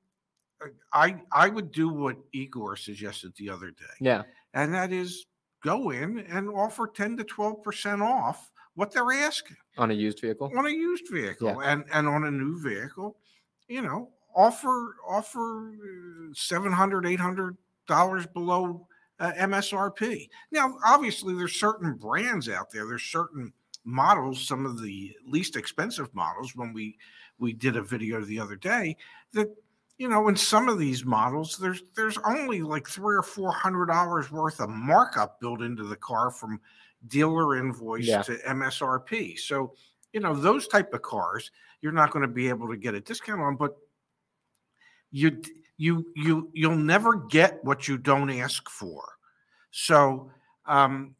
[0.62, 4.24] I, I, I would do what Igor suggested the other day, yeah.
[4.54, 5.26] and that is
[5.64, 9.58] go in and offer 10 to 12% off what they're asking.
[9.78, 10.52] On a used vehicle?
[10.56, 13.18] On a used vehicle and, and on a new vehicle,
[13.68, 18.88] you know, offer, offer uh, 700, 800 dollars below
[19.20, 20.28] uh, MSRP.
[20.52, 22.88] Now, obviously there's certain brands out there.
[22.88, 26.98] There's certain models, some of the least expensive models when we,
[27.38, 28.98] we did a video the other day
[29.34, 29.56] that
[29.98, 33.86] you know, in some of these models, there's there's only like three or four hundred
[33.86, 36.60] dollars worth of markup built into the car from
[37.08, 38.22] dealer invoice Yeah.
[38.24, 39.40] to MSRP.
[39.40, 39.74] So,
[40.12, 43.00] you know, those type of cars, you're not going to be able to get a
[43.00, 43.78] discount on, but
[45.16, 45.42] you
[45.78, 49.02] you you you'll never get what you don't ask for.
[49.72, 50.30] So,
[50.66, 51.16] um,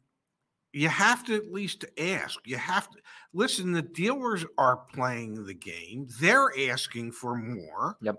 [0.72, 2.38] you have to at least ask.
[2.44, 2.98] You have to
[3.32, 3.72] listen.
[3.72, 6.08] The dealers are playing the game.
[6.20, 7.96] They're asking for more.
[8.02, 8.16] Yep.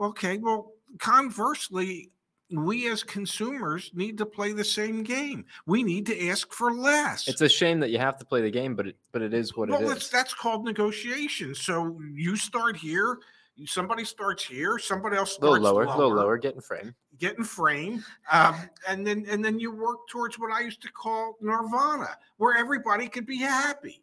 [0.00, 0.38] Okay.
[0.38, 2.10] Well, conversely,
[2.50, 5.44] we as consumers need to play the same game.
[5.64, 7.28] We need to ask for less.
[7.28, 9.56] it's a shame that you have to play the game but it but it is
[9.56, 9.80] what it is.
[9.80, 11.54] well, it that's called negotiation.
[11.54, 13.18] So you start here.
[13.60, 14.78] You- Somebody starts here.
[14.78, 18.56] Somebody else a starts little lower a little lower getting frame getting framed, um,
[18.88, 23.08] and then and then you work towards what I used to call nirvana, where everybody
[23.08, 24.02] could be happy.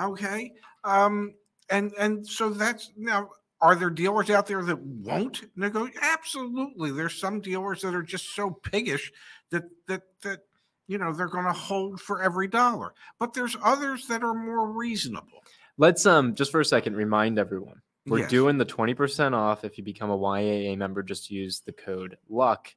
[0.00, 0.52] Okay,
[0.84, 1.34] um,
[1.70, 3.30] and and so that's now.
[3.60, 5.98] Are there dealers out there that won't negotiate?
[6.00, 6.92] Absolutely.
[6.92, 9.10] There's some dealers that are just so piggish
[9.50, 10.40] that that that
[10.86, 12.94] you know they're going to hold for every dollar.
[13.18, 15.42] But there's others that are more reasonable.
[15.76, 18.30] let's um just for a second remind everyone we're Yes.
[18.30, 22.74] doing the 20% off if you become a yaa member just use the code luck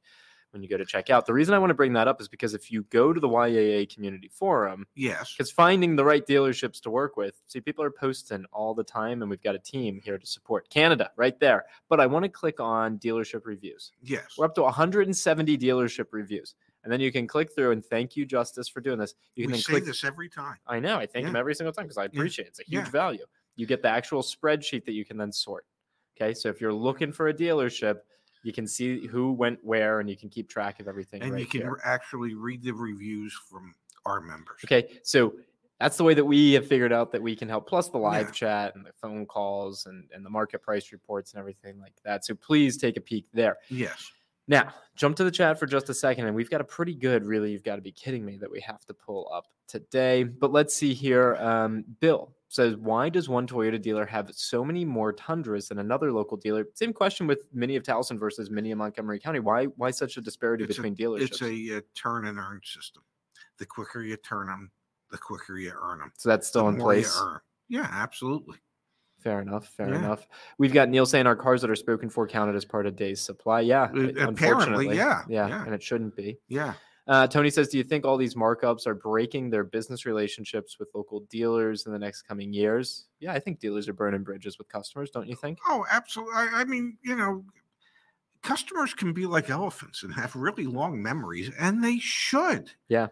[0.50, 2.28] when you go to check out the reason i want to bring that up is
[2.28, 5.32] because if you go to the yaa community forum Yes.
[5.34, 9.22] because finding the right dealerships to work with see people are posting all the time
[9.22, 12.28] and we've got a team here to support canada right there but i want to
[12.28, 14.34] click on dealership reviews Yes.
[14.36, 18.26] we're up to 170 dealership reviews and then you can click through and thank you
[18.26, 20.56] Justin for doing this you can We say click this every time.
[20.66, 22.84] i know i thank him every single time because i appreciate it it's a huge
[22.84, 22.90] Yeah.
[22.90, 23.24] value
[23.56, 25.66] you get the actual spreadsheet that you can then sort
[26.16, 27.98] okay so if you're looking for a dealership
[28.42, 31.40] you can see who went where and you can keep track of everything And right
[31.40, 31.78] you can here.
[31.84, 34.58] actually read the reviews from our members.
[34.64, 35.34] Okay, so
[35.78, 38.26] that's the way that we have figured out that we can help plus the live
[38.26, 38.32] Yeah.
[38.32, 42.24] chat and the phone calls and, and the market price reports and everything like that
[42.24, 44.10] so please take a peek there Yes.
[44.48, 47.24] Now jump to the chat for just a second and we've got a pretty good
[47.24, 50.52] really you've got to be kidding me that we have to pull up today but
[50.52, 55.10] let's see here um, bill says why does one toyota dealer have so many more
[55.14, 59.18] tundras than another local dealer same question with Mini of Towson versus Mini of Montgomery
[59.18, 62.38] County why why such a disparity It's a- between dealerships It's a uh, turn and
[62.38, 63.02] earn system.
[63.58, 64.70] The quicker you turn them,
[65.10, 66.12] the quicker you earn them.
[66.18, 67.18] so that's still in place
[67.68, 68.58] Yeah, absolutely.
[69.22, 69.68] Fair enough.
[69.68, 69.98] Fair Yeah.
[69.98, 70.26] enough.
[70.58, 73.20] We've got Neil saying our cars that are spoken for counted as part of day's
[73.20, 73.60] supply.
[73.60, 73.84] Yeah.
[73.84, 74.96] It- apparently, unfortunately.
[74.96, 75.48] yeah, Yeah.
[75.48, 75.64] yeah.
[75.64, 76.38] And it shouldn't be.
[76.48, 76.74] Yeah.
[77.08, 80.88] Uh, Tony says, Do you think all these markups are breaking their business relationships with
[80.94, 83.06] local dealers in the next coming years?
[83.18, 85.58] Yeah, I think dealers are burning bridges with customers, don't you think?
[85.68, 86.34] Oh, absolutely.
[86.36, 87.44] I, I mean, you know,
[88.42, 92.70] customers can be like elephants and have really long memories, and they should.
[92.88, 93.08] Yeah.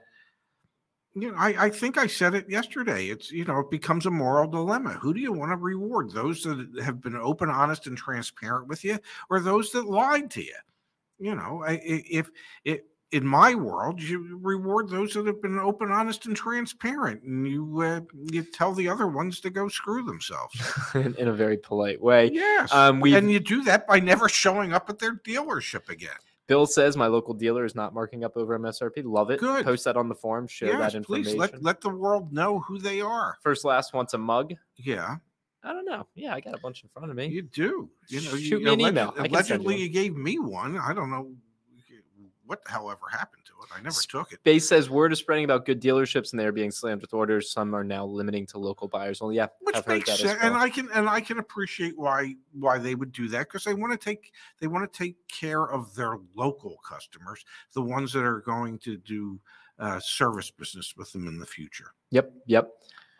[1.14, 3.06] You know, I, I think I said it yesterday.
[3.06, 4.90] It's, you know, it becomes a moral dilemma.
[4.90, 6.12] Who do you want to reward?
[6.12, 10.42] Those that have been open, honest, and transparent with you, or those that lied to
[10.42, 10.54] you?
[11.18, 12.30] You know, I- if
[12.64, 17.46] it, in my world, you reward those that have been open, honest, and transparent, and
[17.46, 20.54] you uh, you tell the other ones to go screw themselves.
[20.94, 22.30] in, in a very polite way.
[22.32, 22.72] Yes.
[22.72, 26.12] Um, and you do that by never showing up at their dealership again.
[26.50, 29.04] Bill says my local dealer is not marking up over MSRP.
[29.04, 29.38] Love it.
[29.38, 29.64] Good.
[29.64, 30.48] Post that on the forum.
[30.48, 31.32] Share yes, that information.
[31.32, 33.38] please let, let the world know who they are.
[33.40, 34.54] First last wants a mug.
[34.74, 35.18] Yeah,
[35.62, 36.08] I don't know.
[36.16, 37.26] Yeah, I got a bunch in front of me.
[37.26, 37.88] you do.
[38.08, 39.14] You know, Shoot you, me an alleged- email.
[39.16, 40.76] I can send you Allegedly, you gave me one.
[40.76, 41.30] I don't know
[42.46, 43.68] what however, happened it.
[43.76, 44.42] I never took it.
[44.44, 47.50] Base says word is spreading about good dealerships and they're being slammed with orders.
[47.50, 49.20] Some are now limiting to local buyers.
[49.20, 50.60] Well, yeah, Which I've heard makes sense, and.
[50.60, 53.92] I can and I can appreciate why why they would do that because they want
[53.92, 58.40] to take they want to take care of their local customers, the ones that are
[58.40, 59.40] going to do
[59.78, 61.92] uh, service business with them in the future.
[62.10, 62.70] Yep, yep.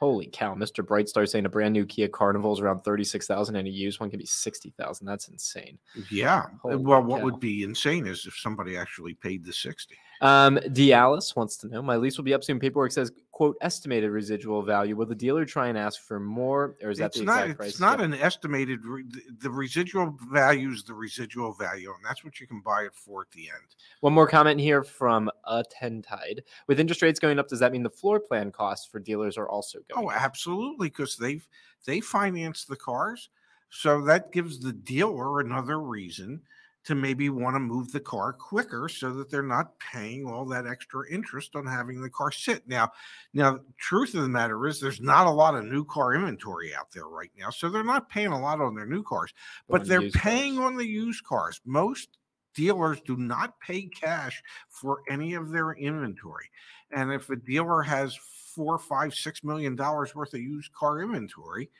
[0.01, 0.85] Holy cow, Mr.
[0.85, 3.71] Bright Brightstar saying a brand new Kia Carnival is around thirty six thousand and a
[3.71, 5.07] used one can be sixty thousand.
[5.07, 5.79] That's insane.
[6.11, 6.47] Yeah.
[6.63, 7.25] Holy well, what cow.
[7.25, 9.95] would be insane is if somebody actually paid the 60.
[10.23, 10.95] Um, D.
[10.95, 11.83] Alice wants to know.
[11.83, 12.59] My lease will be up soon.
[12.59, 16.91] Paperwork says, "quote estimated residual value." Will the dealer try and ask for more, or
[16.91, 17.71] is that it's the not exact price?
[17.71, 19.03] it's not an estimated re-
[19.39, 23.23] the- residual value is the residual value and that's what you can buy it for
[23.23, 23.77] at the end.
[24.01, 26.43] One more comment here from uh, a ten tide.
[26.67, 29.49] With interest rates going up, does that mean the floor plan costs for dealers are
[29.49, 30.05] also going?
[30.05, 30.21] Oh, up?
[30.21, 31.49] absolutely because they've
[31.87, 33.31] they finance the cars.
[33.71, 36.43] So that gives the dealer another reason
[36.85, 40.67] to maybe want to move the car quicker so that they're not paying all that
[40.67, 42.67] extra interest on having the car sit.
[42.67, 42.91] Now,
[43.35, 46.91] now truth of the matter is there's not a lot of new car inventory out
[46.93, 47.51] there right now.
[47.51, 49.35] So they're not paying a lot on their new cars,
[49.69, 50.23] but they're used cars.
[50.23, 51.61] paying on the used cars.
[51.67, 52.19] Most
[52.55, 56.51] dealers do not pay cash for any of their inventory.
[56.93, 58.19] And if a dealer has
[58.55, 61.71] four, five, six million dollars worth of used car inventory,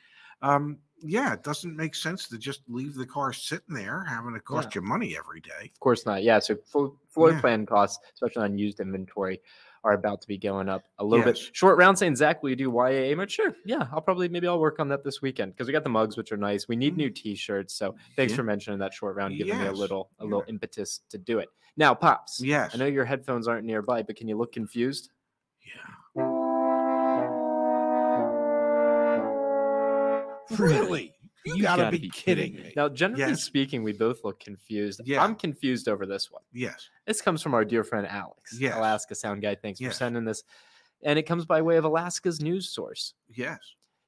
[0.41, 4.43] um, yeah, it doesn't make sense to just leave the car sitting there having it
[4.45, 5.65] cost you money every day.
[5.73, 6.23] Of course not.
[6.23, 6.39] Yeah.
[6.39, 7.41] So full floor Yeah.
[7.41, 9.41] plan costs, especially on used inventory,
[9.83, 11.39] are about to be going up a little Yes.
[11.45, 11.55] bit.
[11.55, 13.31] Short round saying, Zach, will you do YAA merch?
[13.31, 13.55] Sure.
[13.65, 13.87] Yeah.
[13.91, 16.31] I'll probably, maybe I'll work on that this weekend because we got the mugs, which
[16.31, 16.67] are nice.
[16.67, 16.97] We need Mm.
[16.97, 17.73] new t shirts.
[17.73, 18.37] So thanks Yeah.
[18.37, 20.29] for mentioning that short round, giving me a little, a Yeah.
[20.29, 21.49] little impetus to do it.
[21.77, 22.41] Now, Pops.
[22.41, 22.75] Yes.
[22.75, 25.09] I know your headphones aren't nearby, but can you look confused?
[25.65, 25.73] Yeah.
[30.59, 31.13] Really?
[31.43, 32.71] You You've gotta, gotta be, kidding me.
[32.75, 33.43] Now, generally Yes.
[33.43, 35.01] speaking, we both look confused.
[35.05, 35.23] Yeah.
[35.23, 36.43] I'm confused over this one.
[36.53, 36.89] Yes.
[37.07, 38.75] This comes from our dear friend Alex, Yes.
[38.77, 39.55] Alaska Sound Guy.
[39.55, 39.93] Thanks Yes.
[39.93, 40.43] for sending this.
[41.03, 43.15] And it comes by way of Alaska's news source.
[43.27, 43.57] Yes.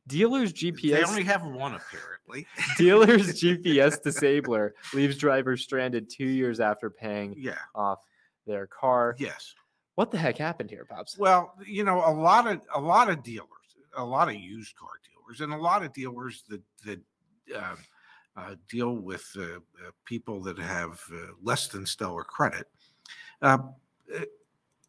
[0.08, 0.91] Dealer's GPS.
[0.91, 2.45] They only have one apparently.
[2.77, 7.58] dealer's GPS disabler leaves drivers stranded two years after paying yeah.
[7.73, 7.99] off
[8.45, 9.15] their car.
[9.17, 9.56] Yes.
[9.95, 11.17] What the heck happened here, Pops?
[11.17, 13.47] Well, you know, a lot of a lot of dealers,
[13.95, 16.99] a lot of used car dealers, and a lot of dealers that that
[17.55, 17.77] um,
[18.35, 22.67] uh, deal with uh, uh, people that have uh, less than stellar credit,
[23.41, 23.57] uh,
[24.15, 24.21] uh,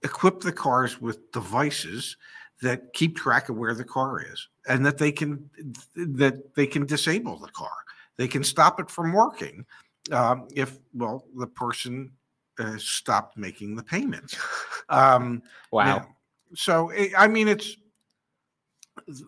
[0.02, 2.16] equip the cars with devices
[2.62, 5.50] that keep track of where the car is, and that they can
[5.94, 7.72] that they can disable the car.
[8.16, 9.66] They can stop it from working
[10.12, 12.12] um, if well the person
[12.58, 14.36] uh, stopped making the payments.
[14.90, 15.86] Um, Wow.
[15.86, 16.04] yeah.
[16.54, 17.78] So eh, I mean, it's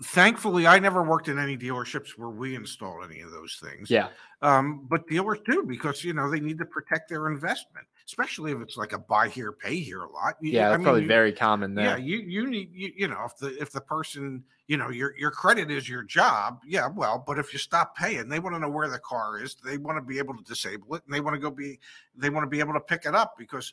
[0.05, 3.91] thankfully I never worked in any dealerships where we installed any of those things.
[3.91, 4.09] Yeah.
[4.43, 8.61] Um, but dealers do because you know they need to protect their investment, especially if
[8.61, 10.35] it's like a buy here, pay here a lot.
[10.41, 10.69] You- Yeah.
[10.69, 11.87] I That's probably you- very common there.
[11.87, 15.17] Yeah, you you need you, you know if the if the person you know your
[15.17, 18.61] your credit is your job, yeah, well, but if you stop paying, they want to
[18.61, 19.57] know where the car is.
[19.65, 21.79] They want to be able to disable it, and they want to go be
[22.17, 23.73] they want to be able to pick it up because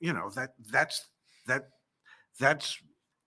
[0.00, 1.06] you know that that's
[1.46, 1.68] that
[2.38, 2.78] that's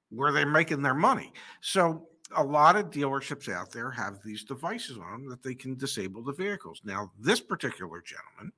[0.09, 1.31] where they're making their money.
[1.61, 5.75] So a lot of dealerships out there have these devices on them that they can
[5.75, 6.81] disable the vehicles.
[6.83, 8.53] Now, this particular gentleman,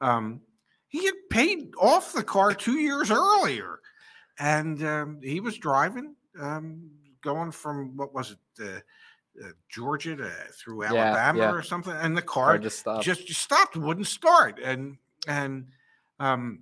[0.00, 0.40] um,
[0.88, 3.80] he had paid off the car two years earlier,
[4.38, 6.90] and um, he was driving, um,
[7.22, 11.52] going from what was it, uh, uh, Georgia to through Alabama yeah.
[11.52, 13.02] or something, and the car Hard to stop.
[13.02, 14.96] just just stopped, wouldn't start, and
[15.28, 15.66] and
[16.20, 16.60] um,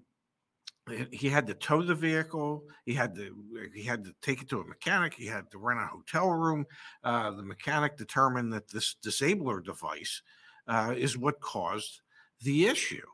[1.11, 2.65] he- had to tow the vehicle.
[2.85, 3.35] He had to
[3.75, 5.15] he had to take it to a mechanic.
[5.15, 6.67] He had to rent a hotel room.
[7.03, 10.23] Uh, the mechanic determined that this disabler device
[10.69, 12.01] uh, is what caused
[12.43, 13.07] the issue,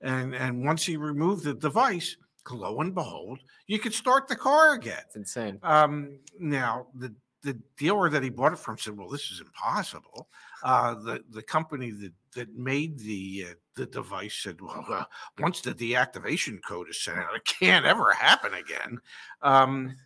[0.00, 2.16] and and once he removed the device,
[2.50, 4.98] lo and behold, you could start the car again.
[5.06, 5.58] it's insane.
[5.62, 10.28] Um, now the the dealer that he bought it from said, "Well, this is impossible."
[10.62, 15.04] Uh, the the company that that made the uh, the device said, "Well, uh,
[15.38, 18.98] once the deactivation code is sent out, it can't ever happen again."
[19.42, 19.96] Um,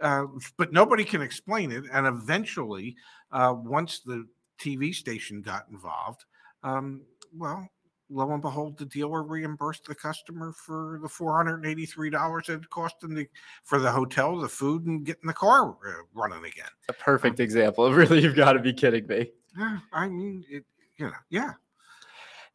[0.00, 2.96] uh, but nobody can explain it, and eventually,
[3.32, 4.26] uh, once the
[4.58, 6.24] TV station got involved,
[6.62, 7.02] um,
[7.36, 7.68] well.
[8.08, 12.48] Lo and behold, the dealer reimbursed the customer for the four hundred and eighty-three dollars
[12.48, 13.26] it cost them to
[13.64, 16.70] for the hotel, the food, and getting the car uh, running again.
[16.88, 19.30] A perfect example really, you've got to be kidding me.
[19.58, 20.64] Yeah, I mean, it,
[20.98, 21.52] you know, yeah,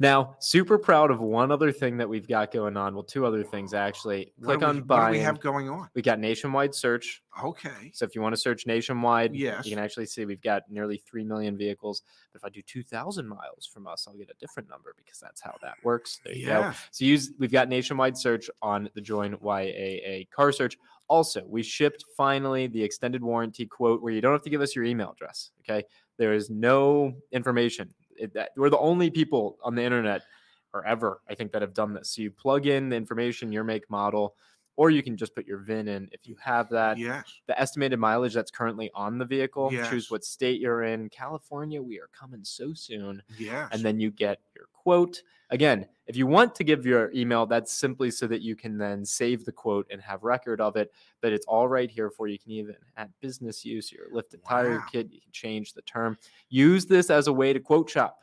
[0.01, 2.95] Now, super proud of one other thing that we've got going on.
[2.95, 4.33] Well, two other things actually.
[4.37, 4.97] What Click we- on buy.
[5.01, 5.89] What do we have going on?
[5.93, 7.21] we got nationwide search.
[7.43, 7.91] Okay.
[7.93, 9.63] So if you want to search nationwide, Yes.
[9.63, 12.01] you can actually see we've got nearly 3 million vehicles.
[12.33, 15.39] But if I do 2,000 miles from us, I'll get a different number because that's
[15.39, 16.19] how that works.
[16.25, 16.51] There you go.
[16.61, 16.73] Yeah.
[16.89, 20.79] So use we've got nationwide search on the Join YAA car search.
[21.09, 24.75] Also, we shipped finally the extended warranty quote where you don't have to give us
[24.75, 25.51] your email address.
[25.59, 25.85] Okay,
[26.17, 27.93] there is no information.
[28.17, 30.23] It, that, we're the only people on the internet
[30.73, 32.15] or ever I think that have done this.
[32.15, 34.35] So you plug in the information, your make, model,
[34.77, 37.23] or you can just put your VIN in if you have that Yes.
[37.47, 39.69] the estimated mileage that's currently on the vehicle.
[39.71, 39.89] Yes.
[39.89, 41.09] Choose what state you're in.
[41.09, 43.21] California, we are coming so soon.
[43.37, 43.69] Yes.
[43.71, 45.21] And then you get your quote.
[45.49, 49.05] Again, if you want to give your email, that's simply so that you can then
[49.05, 50.91] save the quote and have record of it.
[51.21, 52.33] But it's all right here for you.
[52.33, 54.85] You can even add business use, your lifted tire Wow.
[54.91, 55.11] kit.
[55.11, 56.17] You can change the term.
[56.49, 58.19] Use this as a way to quote shop.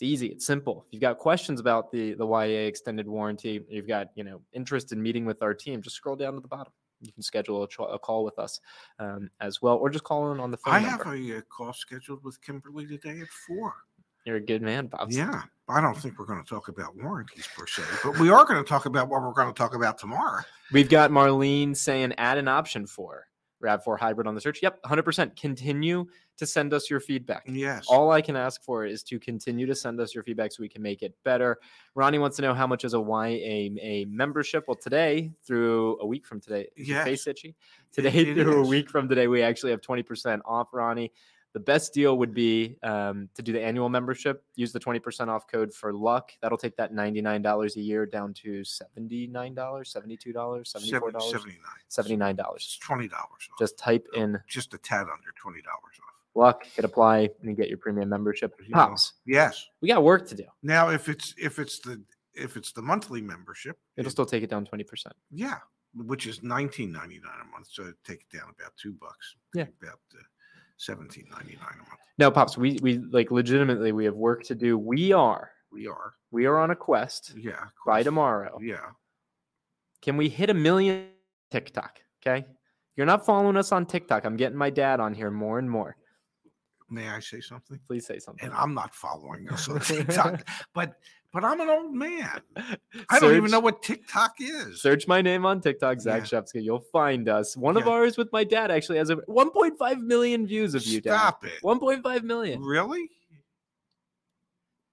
[0.00, 0.28] It's easy.
[0.28, 0.86] It's simple.
[0.86, 4.92] If you've got questions about the the YA extended warranty, you've got you know interest
[4.92, 6.72] in meeting with our team, just scroll down to the bottom.
[7.02, 8.60] You can schedule a, tr- a call with us
[8.98, 10.72] um, as well, or just call in on the phone.
[10.72, 11.04] I number.
[11.04, 13.74] have a uh, call scheduled with Kimberly today at four.
[14.24, 15.12] You're a good man, Bob.
[15.12, 15.42] Yeah.
[15.68, 18.62] I don't think we're going to talk about warranties per se, but we are going
[18.62, 20.42] to talk about what we're going to talk about tomorrow.
[20.72, 23.26] We've got Marlene saying add an option for
[23.62, 24.60] RAV4 hybrid on the search.
[24.62, 25.36] Yep, 100%.
[25.36, 27.44] Continue to send us your feedback.
[27.46, 27.86] Yes.
[27.88, 30.68] All I can ask for is to continue to send us your feedback so we
[30.68, 31.58] can make it better.
[31.94, 34.64] Ronnie wants to know how much is a YAA membership.
[34.66, 37.04] Well, today, through a week from today, Yes.
[37.04, 37.54] face itchy?
[37.92, 38.68] Today, it through is.
[38.68, 41.12] a week from today, we actually have 20% off, Ronnie.
[41.52, 44.44] The best deal would be um, to do the annual membership.
[44.54, 46.30] Use the 20% off code for luck.
[46.40, 51.58] That'll take that $99 a year down to $79, $72, $74, Seven- 79.
[52.38, 52.54] $79.
[52.56, 53.28] It's $20 off.
[53.58, 56.14] Just type in just a tad under $20 off.
[56.36, 58.54] luck, hit apply, and you get your premium membership.
[58.62, 59.66] You know, Pops, Yes.
[59.80, 60.44] we got work to do.
[60.62, 62.00] Now, if it's if it's the
[62.34, 65.12] if it's the monthly membership, It'll it- still take it down 20%.
[65.32, 65.58] yeah,
[65.94, 67.66] which is nineteen ninety nine a month.
[67.72, 69.34] So take it down about two bucks.
[69.54, 69.64] Yeah.
[69.82, 70.22] about uh,
[70.80, 72.00] seventeen ninety nine a month.
[72.18, 74.76] No, Pops, we, we like legitimately, we have work to do.
[74.76, 77.52] We are, We are, we are on a quest yeah.
[77.52, 78.58] of by tomorrow.
[78.60, 78.90] Yeah,
[80.02, 81.06] Can we hit a million
[81.50, 82.00] TikTok?
[82.20, 82.46] Okay.
[82.96, 84.24] You're not following us on TikTok.
[84.26, 85.96] I'm getting my dad on here more and more.
[86.90, 87.78] May I say something?
[87.86, 88.44] Please say something.
[88.46, 90.94] And I'm not following us on TikTok, but
[91.32, 92.40] but I'm an old man.
[93.08, 94.82] I don't even know what TikTok is.
[94.82, 96.40] Search my name on TikTok, Zach Yeah.
[96.40, 96.60] Shefska.
[96.62, 97.56] You'll find us.
[97.56, 101.16] One of ours with my dad actually has a 1.5 million views of you, Dad.
[101.16, 101.52] Stop it.
[101.62, 102.60] 1.5 million.
[102.60, 103.08] Really?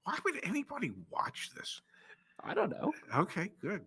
[0.03, 1.81] Why would anybody watch this?
[2.43, 2.93] I don't know.
[3.15, 3.81] Okay, good.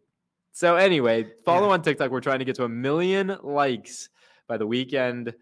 [0.53, 1.75] So anyway, follow Yeah.
[1.75, 2.11] on TikTok.
[2.11, 4.09] We're trying to get to a million likes
[4.49, 5.33] by the weekend.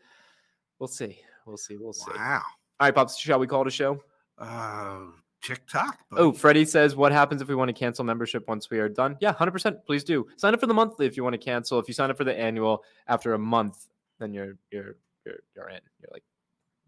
[0.79, 1.19] We'll see.
[1.47, 1.79] We'll see.
[1.79, 2.13] We'll see.
[2.15, 2.43] Wow.
[2.81, 3.19] All right, pops.
[3.19, 4.01] Shall we call it a show?
[4.39, 5.07] Uh,
[5.43, 5.99] TikTok.
[6.13, 6.39] Oh, buddy.
[6.39, 9.33] Freddie says, "What happens if we want to cancel membership once we are done?" Yeah,
[9.33, 9.85] hundred percent.
[9.85, 11.79] Please do sign up for the monthly if you want to cancel.
[11.79, 13.89] If you sign up for the annual after a month,
[14.21, 15.81] then you're you're you're you're in.
[16.01, 16.23] You're like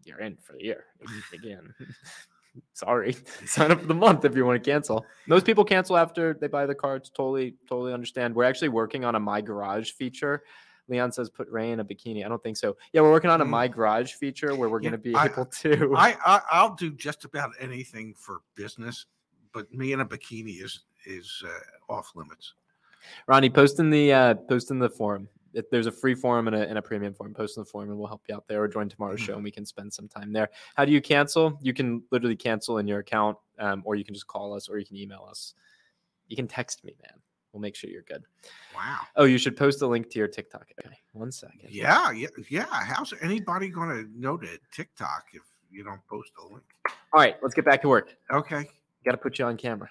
[0.05, 0.85] you're in for the year
[1.33, 1.73] again.
[2.73, 3.15] Sorry,
[3.45, 5.05] sign up for the month if you want to cancel.
[5.27, 7.09] Most people cancel after they buy the cards.
[7.09, 8.35] Totally, totally understand.
[8.35, 10.43] We're actually working on a My Garage feature.
[10.91, 12.77] Leon says, "Put Ray in a bikini." I don't think so.
[12.93, 13.49] Yeah, we're working on a Mm.
[13.49, 15.93] My Garage feature where we're Yeah, going to be I- able to.
[15.97, 19.05] I, I I'll do just about anything for business,
[19.53, 22.53] but me in a bikini is is uh, off limits.
[23.27, 25.27] Ronnie, post in the uh, post in the forum.
[25.53, 27.89] if there's a free forum and a, and a premium forum, post in the forum
[27.89, 29.25] and we'll help you out there or join tomorrow's Mm-hmm.
[29.25, 30.49] show and we can spend some time there.
[30.75, 31.57] How do you cancel?
[31.61, 34.77] You can literally cancel in your account um, or you can just call us or
[34.77, 35.55] you can email us.
[36.27, 37.19] You can text me, man.
[37.53, 38.23] We'll make sure you're good.
[38.75, 38.99] Wow.
[39.15, 40.67] Oh, you should post a link to your TikTok.
[40.79, 41.67] Okay, one second.
[41.69, 42.65] Yeah, yeah, yeah.
[42.65, 46.63] How's anybody going to know to TikTok if you don't post a link?
[47.13, 48.15] All right, let's get back to work.
[48.31, 48.69] Okay.
[49.03, 49.89] Got to put you on camera.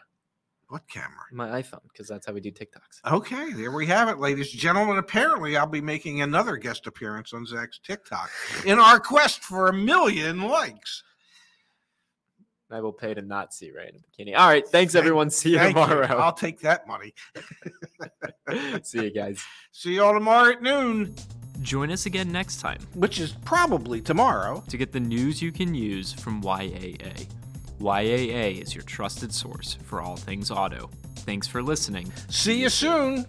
[0.68, 1.24] What camera?
[1.32, 3.12] My iPhone, because that's how we do TikToks.
[3.12, 4.98] Okay, there we have it, ladies and gentlemen.
[4.98, 8.30] Apparently, I'll be making another guest appearance on Zach's TikTok
[8.64, 11.02] in our quest for a million likes.
[12.72, 13.98] I will pay to not see Ray in a
[14.30, 14.36] bikini.
[14.38, 15.30] All right, thanks Thank- everyone.
[15.30, 15.82] See you Thank you.
[15.84, 16.16] tomorrow.
[16.18, 17.14] I'll take that money.
[18.82, 19.42] see you guys.
[19.72, 21.14] See you all tomorrow at noon,
[21.62, 24.62] Join us again next time which is probably tomorrow.
[24.68, 27.26] to get the news you can use from YAA.
[27.80, 30.90] YAA is your trusted source for all things auto.
[31.16, 32.12] Thanks for listening.
[32.28, 33.26] See you soon.